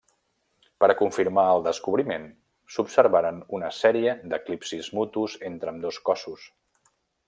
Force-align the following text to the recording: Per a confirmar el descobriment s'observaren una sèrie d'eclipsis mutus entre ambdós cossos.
Per 0.83 0.87
a 0.93 0.95
confirmar 1.01 1.43
el 1.57 1.61
descobriment 1.67 2.25
s'observaren 2.77 3.39
una 3.59 3.71
sèrie 3.83 4.19
d'eclipsis 4.33 4.93
mutus 5.01 5.41
entre 5.55 5.75
ambdós 5.77 6.05
cossos. 6.11 6.53